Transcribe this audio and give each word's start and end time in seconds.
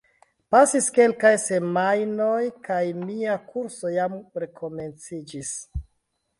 Pasis 0.53 0.87
kelkaj 0.95 1.33
semajnoj 1.43 2.41
kaj 2.69 2.81
mia 3.03 3.37
kurso 3.53 3.95
jam 3.99 4.19
rekomenciĝis. 4.47 5.57